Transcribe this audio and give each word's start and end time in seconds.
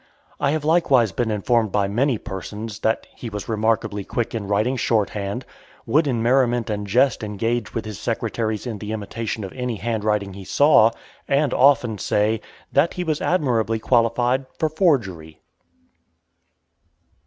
I 0.39 0.49
have 0.49 0.65
likewise 0.65 1.11
been 1.11 1.29
informed 1.29 1.71
by 1.71 1.87
many 1.87 2.17
persons, 2.17 2.79
that 2.79 3.05
he 3.15 3.29
was 3.29 3.47
remarkably 3.47 4.03
quick 4.03 4.33
in 4.33 4.47
writing 4.47 4.75
short 4.75 5.11
hand, 5.11 5.45
would 5.85 6.07
in 6.07 6.23
merriment 6.23 6.71
and 6.71 6.87
jest 6.87 7.23
engage 7.23 7.75
with 7.75 7.85
his 7.85 7.99
secretaries 7.99 8.65
in 8.65 8.79
the 8.79 8.93
imitation 8.93 9.43
of 9.43 9.53
any 9.53 9.75
hand 9.75 10.03
writing 10.03 10.33
he 10.33 10.43
saw, 10.43 10.89
and 11.27 11.53
often 11.53 11.99
say, 11.99 12.41
"that 12.71 12.95
he 12.95 13.03
was 13.03 13.21
admirably 13.21 13.77
qualified 13.77 14.47
for 14.57 14.69
forgery." 14.69 15.39